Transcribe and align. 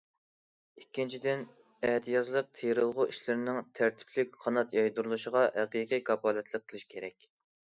ئىككىنچىدىن، 0.83 1.43
ئەتىيازلىق 1.89 2.49
تېرىلغۇ 2.61 3.07
ئىشلىرىنىڭ 3.11 3.59
تەرتىپلىك 3.81 4.33
قانات 4.47 4.75
يايدۇرۇلۇشىغا 4.79 5.45
ھەقىقىي 5.61 6.03
كاپالەتلىك 6.09 6.67
قىلىش 6.73 6.89
كېرەك. 6.97 7.31